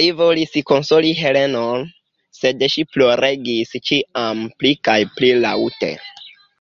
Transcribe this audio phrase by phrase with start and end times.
[0.00, 1.84] Li volis konsoli Helenon,
[2.38, 5.94] sed ŝi ploregis ĉiam pli kaj pli laŭte.